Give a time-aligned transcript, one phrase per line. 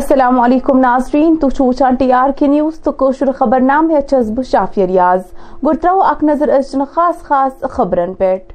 [0.00, 4.30] السلام علیکم ناظرین، تو وچان ٹی آر کے نیوز، تو کوشر خبر نام ہے چھس
[4.36, 5.20] بہ شافیہ ریاض۔
[5.66, 8.52] گر ترو اک نظر ازچن خاص خاص خبرن پیٹ۔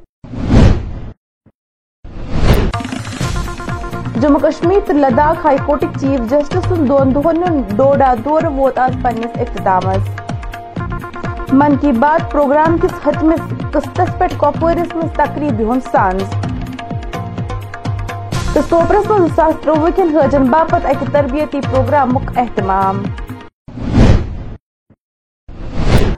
[4.21, 8.93] جموں کشمیر تو لداخ ہائی کورٹک چیف جسٹس سن دون دہن ڈوڈا دور ووت آز
[9.03, 10.03] پنس اختتامس
[11.53, 13.41] من کی بات پروگرام کس حتمس
[13.71, 16.27] قسطس پہ کپوارس مز تقریبی ہند سانز۔
[18.55, 23.01] تو سوپرس من ساس تروہ کن حاجن باپت اکہ تربیتی پروگرام اہتمام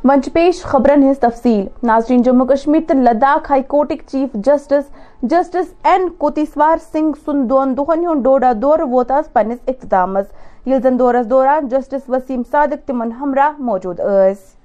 [0.04, 4.92] منچ پیش خبرن ہز تفصیل ناظرین جموں کشمیر تو Ladakh high کورٹک chief justice
[5.24, 10.82] justice N Kotiswar Singh سن دون دہن ہند ڈوڈا دور ووت آز پنس اختتامس یل
[10.84, 14.57] زن دورس دوران جسٹس وسیم صادق تمن ہمراہ موجود ٲسۍ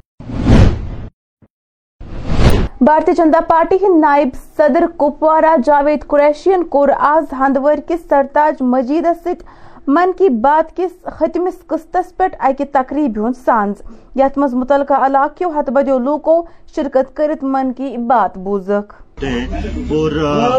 [2.84, 9.06] بھارتی جنتا پارٹی ہند نائب صدر کپوارہ جاوید قریشین کور آز ہندور کس سرتاج مجید
[9.24, 9.42] ست
[9.88, 13.82] من کی بات کس ختمس قسطس پہ اکہ تقریب ہند سانز
[14.16, 16.40] یت مز متعلقہ علاقوں ہت بدیو لوکو
[16.76, 18.92] شرکت کرت من کی بات بوزک
[19.24, 20.12] اور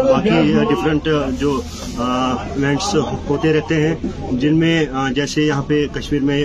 [0.04, 1.08] باقی ڈفرینٹ
[1.40, 1.60] جو
[1.98, 2.94] ایونٹس
[3.28, 3.94] ہوتے رہتے ہیں،
[4.40, 4.84] جن میں
[5.14, 6.44] جیسے یہاں پہ کشمیر میں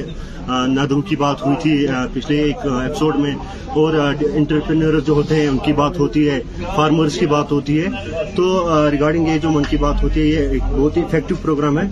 [0.49, 3.33] نادم کی بات ہوئی تھی پچھلے ایک ایپیسوڈ میں،
[3.75, 3.93] اور
[4.33, 6.39] انٹرپرینر جو ہوتے ہیں، ان کی بات ہوتی ہے
[6.75, 7.87] فارمرز کی بات ہوتی ہے۔
[8.35, 8.45] تو
[8.91, 11.87] ریگارڈنگ یہ جو من کی بات ہوتی ہے، یہ ایک بہت ہی افیکٹو پروگرام ہے۔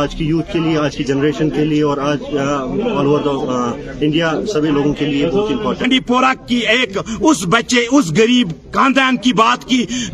[0.00, 3.22] آج کی یوتھ کے لیے، آج کی جنریشن کے لیے، اور آج آل اوور
[4.00, 9.16] انڈیا سبھی لوگوں کے لیے بہت امپورٹنٹ پورا کی ایک اس بچے، اس غریب خاندان
[9.24, 9.71] کی بات کی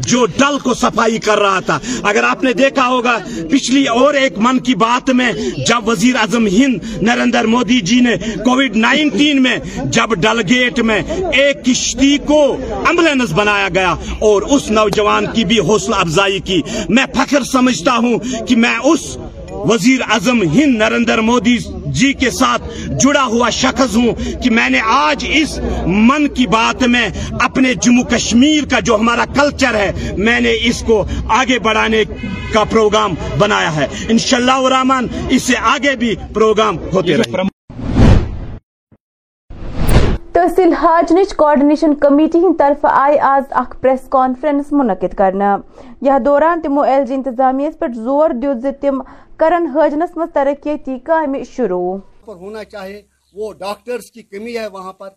[0.09, 3.17] جو ڈل کو صفائی کر رہا تھا۔ اگر آپ نے دیکھا ہوگا،
[3.51, 5.33] پچھلی اور ایک من کی بات میں
[5.69, 8.15] جب وزیر اعظم ہند نریندر مودی جی نے
[8.45, 9.57] کووڈ نائنٹین میں
[9.93, 11.01] جب ڈل گیٹ میں
[11.33, 12.41] ایک کشتی کو
[12.87, 18.47] ایمبولینس بنایا گیا اور اس نوجوان کی بھی حوصلہ افزائی کی، میں فخر سمجھتا ہوں
[18.49, 19.17] کہ میں اس
[19.51, 21.57] وزیر اعظم ہند نریندر مودی
[21.99, 22.63] جی کے ساتھ
[23.03, 27.09] جڑا ہوا شخص ہوں کہ میں نے آج اس من کی بات میں
[27.41, 31.05] اپنے جموں کشمیر کا جو ہمارا کلچر ہے، میں نے اس کو
[31.41, 32.03] آگے بڑھانے
[32.53, 37.58] کا پروگرام بنایا ہے۔ انشاءاللہ اللہ اس سے آگے بھی پروگرام ہوتے رہے
[40.39, 45.57] تحصیل حاجنچ کوآرڈینیشن کمیٹی ہند طرف آئی آز اخ پریس کانفرنس منعقد کرنا
[46.03, 49.03] یہ دوران تمو ایل جی انتظامیہ پہ زور دیت زِ تم
[49.37, 51.97] کرن حاجنس مز ترقیتی کام شروع۔
[52.29, 53.03] ہونا چاہے
[53.35, 55.09] وہ ڈاکٹرز کی کمی ہے وہاں پر،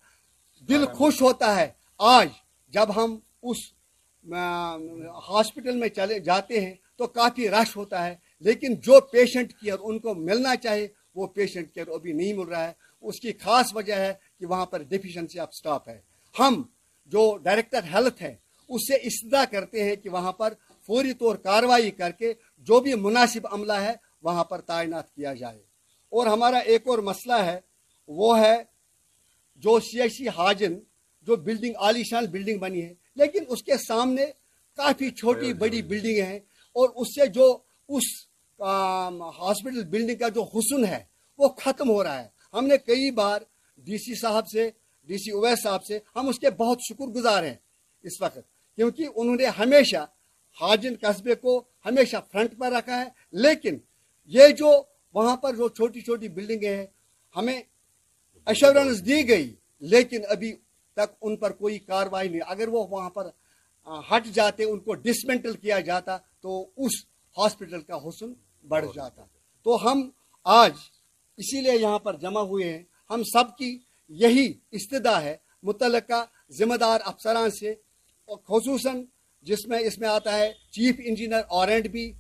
[0.70, 2.28] دل خوش ہوتا ہے۔ آج
[2.68, 3.58] جب ہم اس
[5.30, 10.00] ہاسپٹل میں چلے، جاتے ہیں تو کافی رش ہوتا ہے۔ لیکن جو پیشنٹ کیئر ان
[10.00, 13.94] کو ملنا چاہے، وہ پیشنٹ کیئر ابھی نہیں مل رہا ہے۔ اس کی خاص وجہ
[13.94, 16.02] ہے کہ وہاں پر ڈیفیشنسی آف سٹاف ہے۔
[16.40, 16.64] ہم
[17.06, 18.36] جو ڈائریکٹر ہیلتھ ہے
[18.70, 20.54] اس سے استدا کرتے ہیں کہ وہاں پر
[20.88, 25.58] فوری طور کاروائی کر کے جو بھی مناسب عملہ ہے وہاں پر تعینات کیا جائے۔
[26.10, 27.60] اور ہمارا ایک اور مسئلہ ہے
[28.08, 28.64] وہ ہے
[29.56, 30.80] جو سیاسی حاجن
[31.22, 34.26] جو بلڈنگ عالیشان بلڈنگ بنی ہے۔ لیکن اس کے سامنے
[34.78, 36.40] کافی چھوٹی بڑی بلڈنگ ہیں۔
[36.74, 37.58] اور اس سے جو
[37.90, 38.04] اس
[39.40, 41.04] ہاسپٹل بلڈنگ کا جو حسن ہے
[41.38, 43.42] وہ ختم ہو رہا ہے۔ ہم نے کئی بار
[43.78, 44.70] ڈی سی صاحب سے
[45.08, 47.56] ڈی سی اویس صاحب سے ہم اس کے بہت شکر گزار ہیں
[48.04, 48.40] اس وقت
[48.76, 50.06] کیونکہ انہوں نے ہمیشہ
[50.62, 53.78] حاجن قصبے کو ہمیشہ فرنٹ پر رکھا ہے۔ لیکن
[54.26, 54.84] یہ جو
[55.14, 56.86] وہاں پر جو چھوٹی چھوٹی بلڈنگیں ہیں
[57.36, 57.62] ہمیں
[58.46, 60.56] ایشورنس دی گئی لیکن ابھی
[60.94, 63.30] تک ان پر کوئی کاروائی نہیں۔ اگر وہ وہاں پر
[64.12, 67.06] ہٹ جاتے ان کو ڈسمنٹل کیا جاتا تو اس
[67.38, 68.34] ہاسپٹل کا حسن
[68.68, 69.26] بڑھ جاتا۔
[69.64, 70.10] تو ہم
[70.44, 70.72] آج
[71.38, 73.72] اسی لیے یہاں پر جمع ہوئے ہیں۔ ہم سب کی
[74.10, 77.74] یہی استدا ہے، متعلقہ ذمہ دار افسران سے،
[78.48, 79.04] خصوصاً
[79.46, 82.12] جس میں، اس میں آتا ہے چیف انجینئر اور اینڈ بھی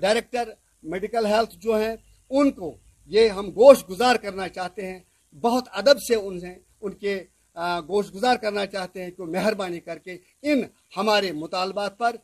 [0.00, 0.50] ڈائریکٹر،
[0.82, 1.96] میڈیکل ہیلتھ جو ہیں،
[2.30, 2.76] ان کو
[3.10, 5.00] یہ ہم گوشت گزار کرنا چاہتے ہیں۔
[5.42, 7.14] بہت ادب سے ان سے ان کے
[7.88, 10.62] گوشت گزار کرنا چاہتے ہیں کہ مہربانی کر کے ان
[10.96, 12.16] ہمارے مطالبات پر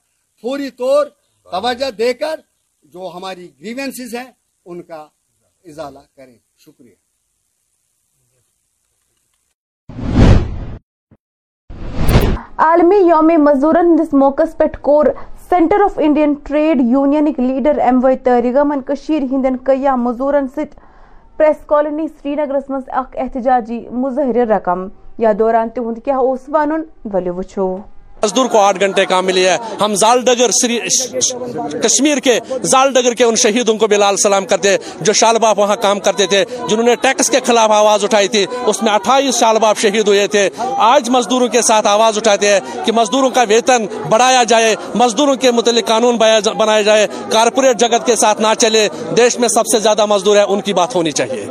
[0.42, 1.06] فوری طور
[1.46, 2.40] توجہ دے کر
[2.84, 4.30] جو ہماری گریونسز ہیں،
[4.64, 5.06] ان کا
[5.64, 7.01] ازالہ کریں۔ شکریہ۔
[12.64, 15.06] عالمی یوم مزدورن ہندس موقع پہ کور
[15.48, 20.78] سینٹر آف انڈین ٹریڈ یونینک لیڈر ایم وی تارگمن ہندین کیا مزورن ست
[21.36, 24.86] پریس کالونی سری نگرس مز اخ احتجاجی مظاہرہ رقم۔
[25.18, 26.82] یا دوران تہد کیا ون
[27.12, 27.76] ولو وچھو
[28.24, 30.50] مزدور کو آٹھ گھنٹے کام ملی ہے۔ ہم زال ڈگر
[31.82, 35.38] کشمیر کے زال ڈگر کے ان شہیدوں کو بھی لال سلام کرتے ہیں، جو شال
[35.42, 38.92] باپ وہاں کام کرتے تھے، جنہوں نے ٹیکس کے خلاف آواز اٹھائی تھی، اس میں
[38.92, 40.48] اٹھائیس شال باپ شہید ہوئے تھے۔
[40.78, 45.50] آج مزدوروں کے ساتھ آواز اٹھاتے ہیں کہ مزدوروں کا ویتن بڑھایا جائے، مزدوروں کے
[45.50, 50.06] متعلق قانون بنایا جائے۔ کارپوریٹ جگت کے ساتھ نہ چلے، دیش میں سب سے زیادہ
[50.06, 51.46] مزدور ہے ان کی بات ہونی چاہیے۔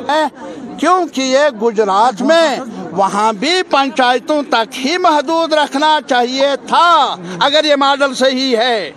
[0.80, 2.56] کیونکہ یہ گجرات میں
[2.92, 8.92] وہاں بھی پنچایتوں تک ہی محدود رکھنا چاہیے تھا، اگر یہ ماڈل صحیح ہے۔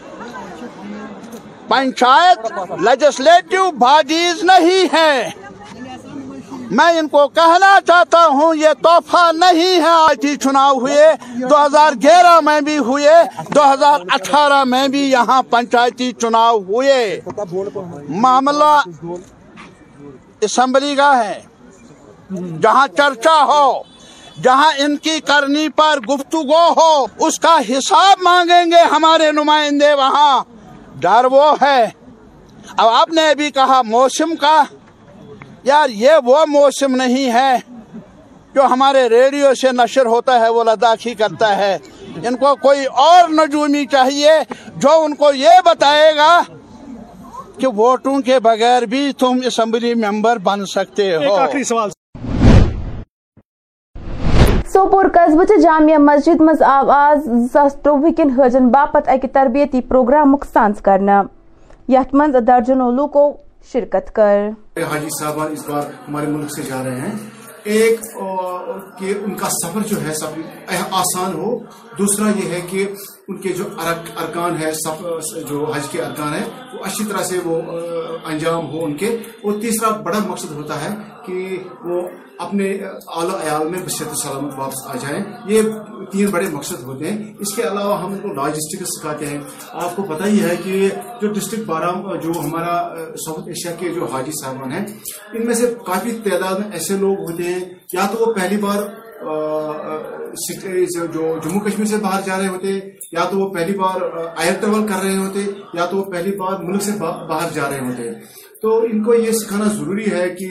[1.68, 2.38] پنچایت
[2.80, 5.30] لیجسلیٹو باڈیز نہیں ہے۔
[6.70, 11.06] میں ان کو کہنا چاہتا ہوں، یہ تحفہ نہیں ہے۔ آج ہی چناؤ ہوئے،
[11.50, 13.10] دو ہزار گیارہ میں بھی ہوئے،
[13.54, 17.20] دو ہزار اٹھارہ میں بھی یہاں پنچایتی چناؤ ہوئے۔
[18.08, 18.82] معاملہ
[20.40, 21.53] اسمبلی کا ہے۔
[22.62, 23.82] جہاں چرچا ہو،
[24.42, 30.44] جہاں ان کی کرنی پر گفتگو ہو، اس کا حساب مانگیں گے ہمارے نمائندے وہاں۔
[31.00, 31.90] ڈر وہ ہے۔
[32.76, 34.62] اب آپ نے ابھی کہا موسم کا۔
[35.64, 37.58] یار، یہ وہ موسم نہیں ہے
[38.54, 41.78] جو ہمارے ریڈیو سے نشر ہوتا ہے، وہ لداخی کرتا ہے۔
[42.24, 44.30] ان کو کوئی اور نجومی چاہیے
[44.76, 46.42] جو ان کو یہ بتائے گا
[47.58, 51.36] کہ ووٹوں کے بغیر بھی تم اسمبلی ممبر بن سکتے ہو۔
[54.74, 60.34] سوپور قصبہ جامعہ مسجد مز آو آز زاس تروہ کن حجن باپت اکہ تربیتی پروگرام
[60.52, 61.22] سانس کرنا۔
[61.88, 63.32] یت من درجنوں لوکو
[63.72, 64.48] شرکت کر۔
[64.90, 67.14] حاجی صاحبان اس بار ہمارے ملک سے جا رہے ہیں۔
[67.64, 68.00] ایک
[68.98, 70.40] کہ ان کا سفر جو ہے، سب
[70.90, 71.58] آسان ہو۔
[71.98, 72.86] دوسرا یہ ہے کہ
[73.28, 73.64] ان کے جو
[74.20, 74.72] ارکان ہے
[75.48, 76.42] جو حج کے ارکان ہے
[76.72, 77.62] وہ اچھی طرح سے وہ
[78.24, 79.08] انجام ہو ان کے۔
[79.44, 80.94] اور تیسرا بڑا مقصد ہوتا ہے
[81.26, 82.64] کہ وہ اپنے
[83.08, 85.62] اعلی عیال میں بصیت سلامت واپس آ جائیں۔ یہ
[86.12, 89.38] تین بڑے مقصد ہوتے ہیں۔ اس کے علاوہ ہم ان کو لاجسٹک سکھاتے ہیں۔
[89.68, 90.88] آپ کو پتہ ہی ہے کہ
[91.22, 92.94] جو ڈسٹرکٹ بارہ، جو ہمارا
[93.26, 94.86] ساؤتھ ایشیا کے جو حاجی صاحبان ہیں،
[95.32, 97.60] ان میں سے کافی تعداد میں ایسے لوگ ہوتے ہیں،
[97.92, 99.03] یا تو وہ پہلی بار
[101.12, 102.78] جو جموں کشمیر سے باہر جا رہے ہوتے،
[103.12, 104.00] یا تو وہ پہلی بار
[104.36, 105.40] آئر ٹریول کر رہے ہوتے،
[105.74, 108.12] یا تو وہ پہلی بار ملک سے باہر جا رہے ہوتے۔
[108.62, 110.46] تو ان کو یہ سکھانا ضروری ہے کہ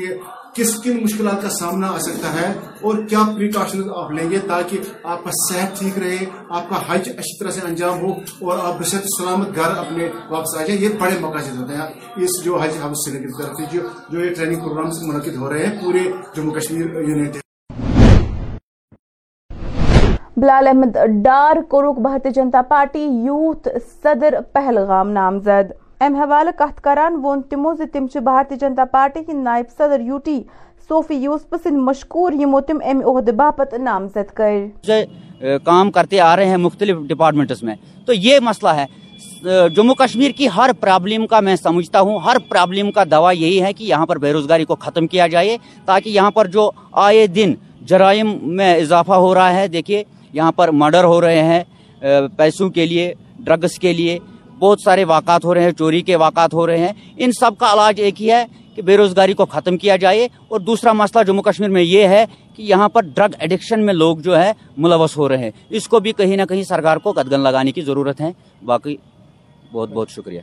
[0.55, 2.47] کس کن مشکلات کا سامنا آ سکتا ہے
[2.81, 6.17] اور کیا پریکاشن آپ لیں گے تاکہ آپ کا صحت ٹھیک رہے،
[6.49, 8.11] آپ کا حج اچھی طرح سے انجام ہو
[8.47, 12.43] اور آپ بصحت سلامت گھر اپنے واپس آ جائیں۔ یہ بڑے مقاصد ہوتے ہیں۔ اس
[12.43, 15.83] جو حج ہاؤس سے کی طرف جو جو یہ ٹریننگ پروگرامس منعقد ہو رہے ہیں،
[15.83, 16.03] پورے
[16.35, 17.37] جموں کشمیر یونٹ
[20.43, 23.67] بلال احمد ڈار، کوروک بھارتی جنتا پارٹی، یوتھ
[24.03, 29.65] صدر پہلگام نامزد۔ ام حوالہ کت کران، وون تمو تم بھارتی جنتا پارٹی ہند نائب
[29.77, 30.41] صدر یو ٹی
[30.89, 34.51] صوفی یوسف سند مشکور، یمو تم ام عہد باپت نامزد کر۔
[35.63, 37.75] کام کرتے آ رہے ہیں مختلف ڈپارٹمنٹس میں۔
[38.05, 38.85] تو یہ مسئلہ ہے۔
[39.75, 43.71] جموں کشمیر کی ہر پرابلم کا میں سمجھتا ہوں۔ ہر پرابلم کا دوا یہی ہے
[43.73, 46.69] کہ یہاں پر بے روزگاری کو ختم کیا جائے تاکہ یہاں پر جو
[47.07, 47.53] آئے دن
[47.89, 51.63] جرائم میں اضافہ ہو رہا ہے، دیکھیے یہاں پر مرڈر ہو رہے ہیں
[52.37, 54.19] پیسوں کے لیے ڈرگس کے لیے،
[54.59, 57.73] بہت سارے واقعات ہو رہے ہیں، چوری کے واقعات ہو رہے ہیں۔ ان سب کا
[57.73, 61.43] علاج ایک ہی ہے کہ بے روزگاری کو ختم کیا جائے۔ اور دوسرا مسئلہ جموں
[61.43, 62.25] کشمیر میں یہ ہے
[62.55, 65.99] کہ یہاں پر ڈرگ ایڈکشن میں لوگ جو ہے ملوث ہو رہے ہیں۔ اس کو
[65.99, 68.31] بھی کہیں نہ کہیں سرکار کو قدگن لگانے کی ضرورت ہے۔
[68.65, 68.95] باقی
[69.71, 70.39] بہت بہت شکریہ۔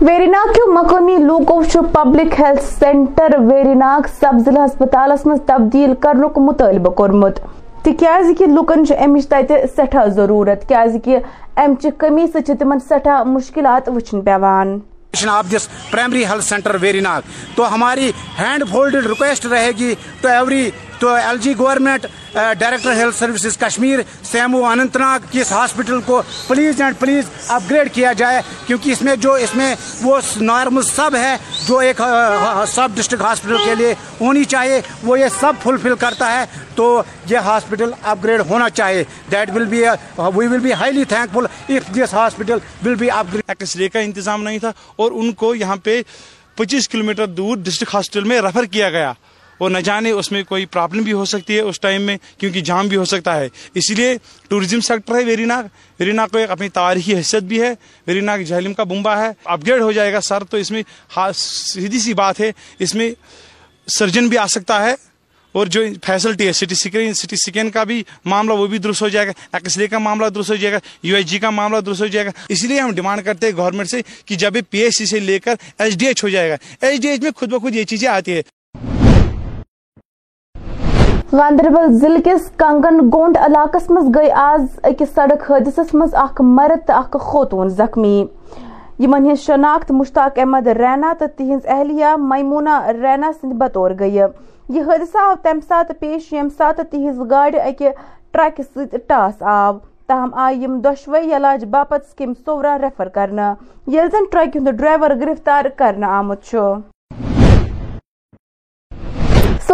[0.00, 1.60] ویری ناگ مقامی لوکو
[1.92, 7.38] پبلک ہیلتھ سینٹر ویریناگ سب ضلع ہسپتالس مز تبدیل کرنک مطالبہ کورمت
[7.82, 11.18] تکیازِ کہ لوکن چھ امچ تتہ سٹھا ضرورت۔ کیازِ کہ
[11.56, 14.78] امچ کمی سے تمن سٹھا مشکلات وچھن پیوان۔
[15.30, 17.20] Of this primary health centre Verinag
[17.54, 23.16] تو ہماری ہینڈ فولڈ ریکویسٹ رہے گی تو ایوری تو L G government director health
[23.16, 28.12] services Kashmir, سیمو Anantnag کی اس ہاسپٹل کو please and please upgrade کیا
[28.12, 31.36] جائے، کیونکہ اس میں جو، اس میں وہ نارمل سب ہے
[31.66, 32.00] جو ایک
[32.74, 37.38] سب ڈسٹرکٹ ہاسپٹل کے لیے ہونی چاہیے، وہ یہ سب فلفل کرتا ہے، تو یہ
[37.44, 39.84] ہاسپٹل اپ گریڈ ہونا چاہیے۔ That will be
[40.18, 44.42] we will be highly thankful of this hospital will be upgrade X ray کا انتظام
[44.42, 46.00] نہیں تھا اور ان کو یہاں پہ
[46.56, 49.12] پچیس کلو میٹر دور ڈسٹرکٹ ہاسپٹل میں ریفر کیا گیا۔
[49.60, 52.60] وہ نہ جانے اس میں کوئی پرابلم بھی ہو سکتی ہے اس ٹائم میں، کیونکہ
[52.60, 55.64] جام بھی ہو سکتا ہے۔ اسی لیے ٹوریزم سیکٹر ہے ویری ناگ
[56.00, 57.74] ویری ناگ کو ایک اپنی تاریخی حیثیت بھی ہے۔
[58.06, 60.82] ویری ناگ جہلم کا بمبا ہے۔ اپ گریڈ ہو جائے گا سر، تو اس میں
[61.34, 63.10] سیدھی سی بات ہے، اس میں
[63.98, 64.94] سرجن بھی آ سکتا ہے۔
[65.52, 69.08] اور جو فیسلٹی ہے سٹی سکین سٹی سکین کا بھی معاملہ وہ بھی درست ہو
[69.08, 71.80] جائے گا۔ ایکس رے کا معاملہ درست ہو جائے گا۔ یو ایچ جی کا معاملہ
[71.80, 74.78] درست ہو جائے گا۔ اسی لیے ہم ڈیمانڈ کرتے ہیں گورنمنٹ سے کہ جب پی
[74.78, 77.30] ایچ سی سے لے کر ایچ ڈی ایچ ہو جائے گا۔ ایچ ڈی ایچ میں
[77.36, 78.42] خود بخود یہ چیزیں آتی ہے
[81.36, 86.86] گاندربل ضلع کس کنگن گونڈ علاقس مز گئی آز اکس سڑک حادثس مز اخ مرد
[86.86, 88.24] تو اخ خوتون زخمی۔
[89.04, 94.82] یمن ہز شناخت مشتاق احمد رینا تو تہذ اہلیہ میمونہ رینا سند بطور گئی یہ
[94.86, 97.90] حادثہ آو تمہ سات پیش یم سات تہذ گاڑ اکہ
[98.32, 99.72] ٹرک ست ٹاس آو۔
[100.06, 103.54] تاہم آئی یم دشوے علاج باپت سکیم سورا ریفر کرنا
[103.86, 106.74] یل زن ٹرک ہند ڈرائیور گرفتار کرنا آمت چھو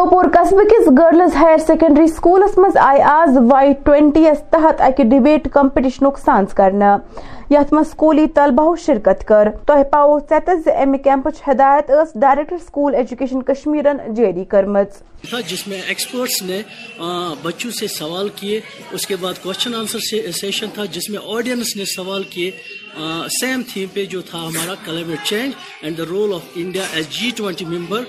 [0.02, 5.04] سوپور قصبہ کس گرلز ہائر سیکنڈری سکولس مز آئی آز وائی ٹوینٹی یس تحت اکہ
[5.10, 6.96] ڈبیٹ کمپٹیشن سانس کرنا۔
[7.50, 12.94] یت مز سکولی طلبہ شرکت کر۔ تہ پاو ژتس امہ کیمپچ ہدایت اس ڈائریکٹر سکول
[12.94, 15.00] ایجوکیشن کشمیرن جاری کرمت
[15.48, 16.60] جس میں ایکسپرٹس نے
[17.42, 18.60] بچوں سے سوال کیے۔
[18.92, 19.98] اس کے بعد کوشچن آنسر
[20.40, 22.50] سیشن تھا جس میں آڈینس نے سوال کیے۔
[23.40, 27.30] سیم تھیم پہ جو تھا ہمارا climate change and the role of India as G
[27.36, 28.02] twenty member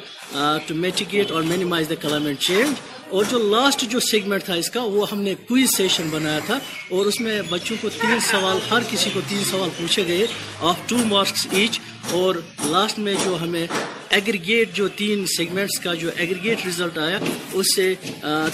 [0.68, 4.84] to mitigate اور مینیمائز دا کلائمیٹ چینج اور جو لاسٹ جو سیگمنٹ تھا اس کا،
[4.84, 6.58] وہ ہم نے کوئز سیشن بنایا تھا
[6.90, 10.26] اور اس میں بچوں کو تین سوال، ہر کسی کو تین سوال پوچھے گئے
[10.62, 11.80] آف ٹو مارکس ایچ
[12.12, 12.36] اور
[12.66, 13.66] لاسٹ میں جو ہمیں
[14.14, 17.18] ایگریگیٹ جو تین سیگمنٹس کا جو ایگریگیٹ ریزلٹ آیا،
[17.54, 17.94] اس سے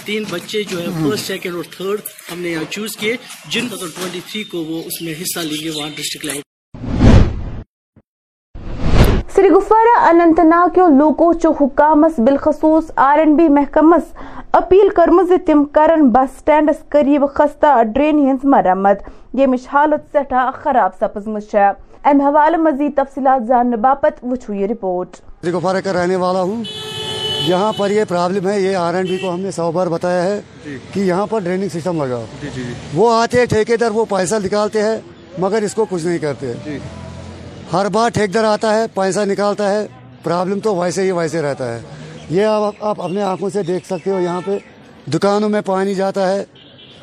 [0.05, 2.01] تین بچے جو ہے فرسٹ سیکنڈ اور تھرڈ
[2.31, 3.15] ہم نے یہاں چوز کیے۔
[3.49, 6.41] جن ٹوئنٹی تھری کو وہ اس میں حصہ لیں گے وہاں ڈسٹرکٹ لائن
[9.35, 14.13] سری گفوارہ اننت ناگ کیو لوکو چو حکامس بالخصوص آر این بی محکمس
[14.61, 19.07] اپیل کرمز تم کرن بس سٹینڈس قریب خستہ ڈرین ہنز مرمت۔
[19.39, 21.51] یمچ حالت سٹھا خراب سپزمت
[22.03, 26.63] امہ حوالہ مزید تفصیلات جاننے باپت وچھو یہ رپورٹ۔ سری گفوارہ کا رہنے والا ہوں۔
[27.47, 30.23] یہاں پر یہ پرابلم ہے یہ آر این بی کو ہم نے سو بار بتایا
[30.23, 30.39] ہے
[30.93, 32.19] کہ یہاں پر ڈریننگ سسٹم لگا
[32.93, 34.97] وہ آتے ہیں ٹھیکے در وہ پیسہ نکالتے ہیں
[35.37, 36.53] مگر اس کو کچھ نہیں کرتے۔
[37.73, 39.85] ہر بار ٹھیکدر آتا ہے پیسہ نکالتا ہے
[40.23, 41.79] پرابلم تو ویسے ہی ویسے رہتا ہے۔
[42.29, 44.57] یہ آپ آپ اپنے آنکھوں سے دیکھ سکتے ہو یہاں پہ
[45.11, 46.43] دکانوں میں پانی جاتا ہے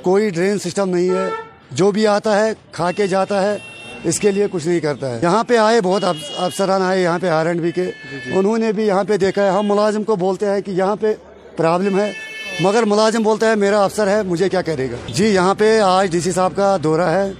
[0.02, 1.28] کوئی ڈرین سسٹم نہیں ہے۔
[1.70, 3.56] جو بھی آتا ہے کھا کے جاتا ہے
[4.04, 6.04] اس کے لیے کچھ نہیں کرتا ہے۔ یہاں پہ آئے بہت
[6.36, 7.90] افسران آئے یہاں پہ آر اینڈ بی کے۔
[8.32, 11.14] انہوں نے بھی یہاں پہ دیکھا ہے۔ ہم ملازم کو بولتے ہیں کہ یہاں پہ
[11.56, 12.12] پرابلم ہے۔
[12.60, 16.10] مگر ملازم بولتا ہے میرا افسر ہے مجھے کیا کرے گا؟ جی یہاں پہ آج
[16.10, 17.32] ڈی سی صاحب کا دورہ ہے۔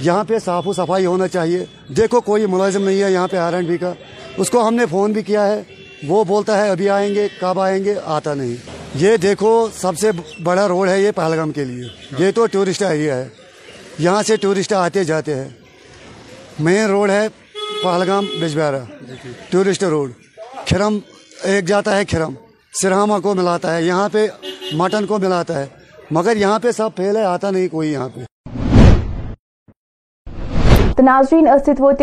[0.00, 3.52] یہاں پہ صاف و صفائی ہونا چاہیے۔ دیکھو کوئی ملازم نہیں ہے یہاں پہ آر
[3.52, 3.92] اینڈ بی کا۔
[4.36, 5.62] اس کو ہم نے فون بھی کیا ہے۔
[6.08, 8.56] وہ بولتا ہے ابھی آئیں گے کب آئیں گے؟ آتا نہیں۔
[8.94, 10.10] یہ دیکھو سب سے
[10.42, 11.84] بڑا روڈ ہے یہ پہلگام کے لیے۔
[12.18, 13.28] یہ تو ٹورسٹ ایریا ہے۔
[13.98, 15.48] یہاں سے ٹورسٹ آتے جاتے ہیں۔
[16.60, 17.28] مین روڈ ہے
[17.82, 18.78] پہلگام بجبیارا
[19.50, 20.10] ٹورسٹ روڈ۔
[20.66, 20.98] کھرم
[21.42, 22.34] ایک جاتا ہے کھرم
[22.82, 24.26] سرہامہ کو ملاتا ہے، یہاں پہ
[24.72, 25.66] مٹن کو ملاتا ہے۔
[26.10, 28.20] مگر یہاں پہ سب پھیل ہے آتا نہیں کوئی یہاں پہ۔
[31.02, 32.02] ناظرین اسد ووت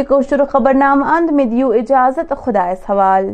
[0.52, 3.26] خبر نام اند میں دیو اجازت، خدا حوال۔